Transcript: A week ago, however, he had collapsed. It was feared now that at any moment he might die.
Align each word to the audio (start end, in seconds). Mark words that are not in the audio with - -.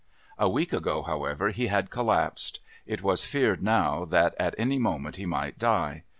A 0.39 0.49
week 0.49 0.73
ago, 0.73 1.03
however, 1.03 1.49
he 1.51 1.67
had 1.67 1.91
collapsed. 1.91 2.59
It 2.87 3.03
was 3.03 3.23
feared 3.23 3.61
now 3.61 4.03
that 4.05 4.33
at 4.39 4.55
any 4.57 4.79
moment 4.79 5.17
he 5.17 5.27
might 5.27 5.59
die. 5.59 6.05